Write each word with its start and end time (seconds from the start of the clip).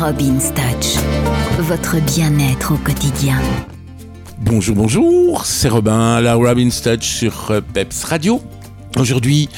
Robin's 0.00 0.54
Touch, 0.54 1.02
votre 1.58 2.00
bien-être 2.14 2.72
au 2.72 2.76
quotidien. 2.76 3.36
Bonjour, 4.38 4.76
bonjour, 4.76 5.44
c'est 5.44 5.68
Robin, 5.68 6.20
la 6.20 6.34
Robin's 6.34 6.80
Touch 6.80 7.02
sur 7.02 7.50
euh, 7.50 7.60
Peps 7.60 8.04
Radio. 8.04 8.40
Aujourd'hui, 8.96 9.48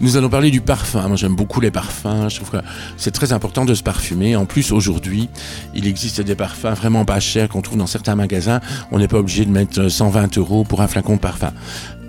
nous 0.00 0.16
allons 0.16 0.30
parler 0.30 0.50
du 0.50 0.62
parfum. 0.62 1.06
Moi, 1.06 1.16
j'aime 1.18 1.36
beaucoup 1.36 1.60
les 1.60 1.70
parfums. 1.70 2.28
Je 2.30 2.36
trouve 2.36 2.50
que 2.50 2.64
c'est 2.96 3.10
très 3.10 3.34
important 3.34 3.66
de 3.66 3.74
se 3.74 3.82
parfumer. 3.82 4.36
En 4.36 4.46
plus, 4.46 4.72
aujourd'hui, 4.72 5.28
il 5.74 5.86
existe 5.86 6.22
des 6.22 6.34
parfums 6.34 6.74
vraiment 6.74 7.04
pas 7.04 7.20
chers 7.20 7.50
qu'on 7.50 7.60
trouve 7.60 7.76
dans 7.76 7.86
certains 7.86 8.16
magasins. 8.16 8.60
On 8.92 8.98
n'est 8.98 9.08
pas 9.08 9.18
obligé 9.18 9.44
de 9.44 9.50
mettre 9.50 9.88
120 9.88 10.38
euros 10.38 10.64
pour 10.64 10.80
un 10.80 10.88
flacon 10.88 11.16
de 11.16 11.20
parfum. 11.20 11.52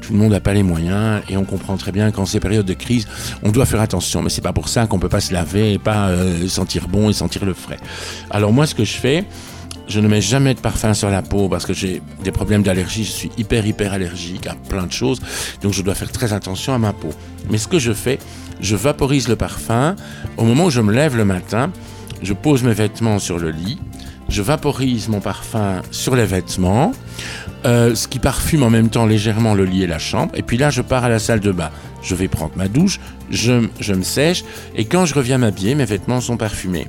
Tout 0.01 0.13
le 0.13 0.19
monde 0.19 0.31
n'a 0.31 0.39
pas 0.39 0.53
les 0.53 0.63
moyens 0.63 1.21
et 1.29 1.37
on 1.37 1.45
comprend 1.45 1.77
très 1.77 1.91
bien 1.91 2.11
qu'en 2.11 2.25
ces 2.25 2.39
périodes 2.39 2.65
de 2.65 2.73
crise, 2.73 3.07
on 3.43 3.51
doit 3.51 3.65
faire 3.65 3.81
attention. 3.81 4.21
Mais 4.23 4.29
c'est 4.29 4.41
pas 4.41 4.53
pour 4.53 4.67
ça 4.67 4.87
qu'on 4.87 4.99
peut 4.99 5.09
pas 5.09 5.21
se 5.21 5.31
laver 5.31 5.73
et 5.73 5.79
pas 5.79 6.09
euh, 6.09 6.47
sentir 6.47 6.87
bon 6.87 7.09
et 7.09 7.13
sentir 7.13 7.45
le 7.45 7.53
frais. 7.53 7.77
Alors 8.29 8.51
moi, 8.51 8.65
ce 8.65 8.73
que 8.73 8.83
je 8.83 8.93
fais, 8.93 9.25
je 9.87 9.99
ne 9.99 10.07
mets 10.07 10.21
jamais 10.21 10.53
de 10.53 10.59
parfum 10.59 10.93
sur 10.93 11.09
la 11.09 11.21
peau 11.21 11.49
parce 11.49 11.65
que 11.65 11.73
j'ai 11.73 12.01
des 12.23 12.31
problèmes 12.31 12.63
d'allergie. 12.63 13.03
Je 13.03 13.11
suis 13.11 13.31
hyper, 13.37 13.65
hyper 13.65 13.93
allergique 13.93 14.47
à 14.47 14.55
plein 14.55 14.87
de 14.87 14.91
choses. 14.91 15.19
Donc 15.61 15.73
je 15.73 15.81
dois 15.81 15.95
faire 15.95 16.11
très 16.11 16.33
attention 16.33 16.73
à 16.73 16.77
ma 16.77 16.93
peau. 16.93 17.09
Mais 17.49 17.57
ce 17.57 17.67
que 17.67 17.77
je 17.77 17.93
fais, 17.93 18.17
je 18.59 18.75
vaporise 18.75 19.27
le 19.27 19.35
parfum. 19.35 19.95
Au 20.37 20.43
moment 20.43 20.65
où 20.65 20.69
je 20.69 20.81
me 20.81 20.93
lève 20.93 21.15
le 21.15 21.25
matin, 21.25 21.71
je 22.23 22.33
pose 22.33 22.63
mes 22.63 22.73
vêtements 22.73 23.19
sur 23.19 23.37
le 23.37 23.51
lit. 23.51 23.79
Je 24.29 24.41
vaporise 24.41 25.09
mon 25.09 25.19
parfum 25.19 25.81
sur 25.91 26.15
les 26.15 26.25
vêtements. 26.25 26.93
Euh, 27.63 27.93
ce 27.93 28.07
qui 28.07 28.17
parfume 28.17 28.63
en 28.63 28.71
même 28.71 28.89
temps 28.89 29.05
légèrement 29.05 29.53
le 29.53 29.65
lit 29.65 29.83
et 29.83 29.87
la 29.87 29.99
chambre. 29.99 30.33
Et 30.35 30.41
puis 30.41 30.57
là, 30.57 30.71
je 30.71 30.81
pars 30.81 31.03
à 31.03 31.09
la 31.09 31.19
salle 31.19 31.41
de 31.41 31.51
bain. 31.51 31.69
Je 32.01 32.15
vais 32.15 32.27
prendre 32.27 32.53
ma 32.55 32.67
douche, 32.67 32.99
je, 33.29 33.67
je 33.79 33.93
me 33.93 34.01
sèche, 34.01 34.43
et 34.75 34.85
quand 34.85 35.05
je 35.05 35.13
reviens 35.13 35.37
m'habiller, 35.37 35.75
mes 35.75 35.85
vêtements 35.85 36.21
sont 36.21 36.37
parfumés. 36.37 36.87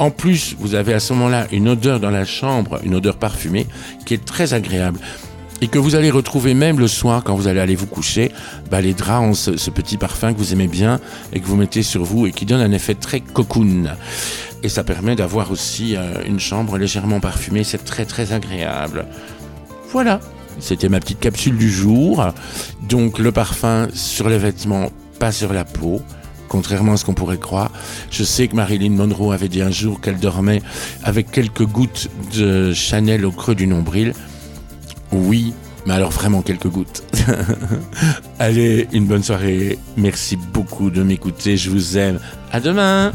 En 0.00 0.10
plus, 0.10 0.56
vous 0.58 0.74
avez 0.74 0.94
à 0.94 0.98
ce 0.98 1.12
moment-là 1.12 1.46
une 1.52 1.68
odeur 1.68 2.00
dans 2.00 2.10
la 2.10 2.24
chambre, 2.24 2.80
une 2.82 2.96
odeur 2.96 3.18
parfumée, 3.18 3.68
qui 4.04 4.14
est 4.14 4.24
très 4.24 4.52
agréable 4.52 4.98
et 5.60 5.68
que 5.68 5.78
vous 5.78 5.94
allez 5.94 6.10
retrouver 6.10 6.54
même 6.54 6.78
le 6.78 6.88
soir 6.88 7.22
quand 7.22 7.34
vous 7.34 7.48
allez 7.48 7.60
aller 7.60 7.74
vous 7.74 7.86
coucher, 7.86 8.32
bah, 8.70 8.80
les 8.80 8.94
draps 8.94 9.26
ont 9.26 9.34
ce, 9.34 9.70
petit 9.70 9.96
parfum 9.96 10.32
que 10.32 10.38
vous 10.38 10.52
aimez 10.52 10.68
bien 10.68 11.00
et 11.32 11.40
que 11.40 11.46
vous 11.46 11.56
mettez 11.56 11.82
sur 11.82 12.02
vous 12.02 12.26
et 12.26 12.32
qui 12.32 12.46
donne 12.46 12.60
un 12.60 12.72
effet 12.72 12.94
très 12.94 13.20
cocoon. 13.20 13.84
Et 14.62 14.68
ça 14.68 14.84
permet 14.84 15.16
d'avoir 15.16 15.50
aussi 15.50 15.96
euh, 15.96 16.22
une 16.26 16.40
chambre 16.40 16.78
légèrement 16.78 17.20
parfumée, 17.20 17.64
c'est 17.64 17.84
très 17.84 18.04
très 18.04 18.32
agréable. 18.32 19.06
Voilà, 19.92 20.20
c'était 20.60 20.88
ma 20.88 21.00
petite 21.00 21.20
capsule 21.20 21.56
du 21.56 21.70
jour. 21.70 22.24
Donc 22.88 23.18
le 23.18 23.32
parfum 23.32 23.88
sur 23.92 24.28
les 24.28 24.38
vêtements, 24.38 24.90
pas 25.18 25.32
sur 25.32 25.52
la 25.52 25.64
peau. 25.64 26.00
Contrairement 26.48 26.94
à 26.94 26.96
ce 26.96 27.04
qu'on 27.04 27.14
pourrait 27.14 27.38
croire, 27.38 27.70
je 28.10 28.24
sais 28.24 28.48
que 28.48 28.56
Marilyn 28.56 28.90
Monroe 28.90 29.32
avait 29.32 29.48
dit 29.48 29.62
un 29.62 29.70
jour 29.70 30.00
qu'elle 30.00 30.18
dormait 30.18 30.62
avec 31.04 31.30
quelques 31.30 31.64
gouttes 31.64 32.08
de 32.36 32.72
Chanel 32.72 33.24
au 33.24 33.30
creux 33.30 33.54
du 33.54 33.68
nombril. 33.68 34.14
Oui, 35.12 35.54
mais 35.86 35.94
alors 35.94 36.10
vraiment 36.10 36.42
quelques 36.42 36.68
gouttes. 36.68 37.04
Allez, 38.40 38.88
une 38.92 39.06
bonne 39.06 39.22
soirée. 39.22 39.78
Merci 39.96 40.36
beaucoup 40.36 40.90
de 40.90 41.04
m'écouter. 41.04 41.56
Je 41.56 41.70
vous 41.70 41.96
aime. 41.96 42.18
À 42.52 42.58
demain. 42.58 43.12